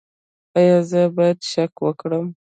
[0.57, 2.25] ایا زه باید شک وکړم؟